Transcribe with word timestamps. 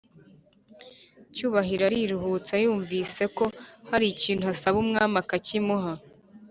cyubahiro 1.33 1.83
ariruhutsa 1.89 2.53
yumviseko 2.63 3.43
harikintu 3.89 4.43
asaba 4.53 4.77
umwami 4.83 5.15
akakimuha 5.23 5.91